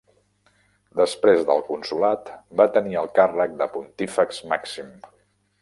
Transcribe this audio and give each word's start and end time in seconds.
Després 1.01 1.41
del 1.49 1.61
consolat, 1.67 2.33
va 2.63 2.69
tenir 2.79 2.99
el 3.05 3.13
càrrec 3.21 3.55
de 3.63 3.71
Pontífex 3.77 4.45
Màxim. 4.55 4.91